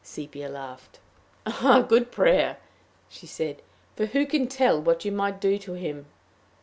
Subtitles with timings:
[0.03, 0.99] Sepia laughed.
[1.45, 2.57] "A good prayer,"
[3.07, 3.61] she said;
[3.95, 6.07] "for who can tell what you might do to him!"